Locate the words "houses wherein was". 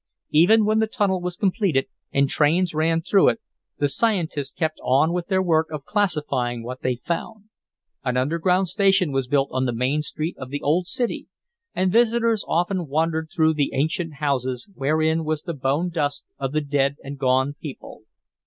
14.15-15.43